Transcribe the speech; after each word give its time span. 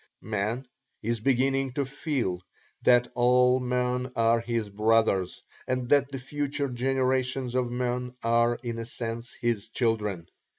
Man 0.23 0.67
is 1.03 1.19
beginning 1.19 1.73
to 1.73 1.85
feel 1.85 2.41
that 2.81 3.11
all 3.13 3.59
men 3.59 4.11
are 4.15 4.41
his 4.41 4.67
brothers, 4.67 5.43
and 5.67 5.89
that 5.89 6.11
the 6.11 6.17
future 6.17 6.69
generations 6.69 7.53
of 7.53 7.69
men 7.69 8.15
are 8.23 8.55
in 8.63 8.79
a 8.79 8.85
sense 8.87 9.35
his 9.35 9.69
children. 9.69 10.25